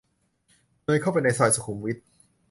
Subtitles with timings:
[0.83, 1.97] เดินเข้าไปในซอยแถวสุขุมวิท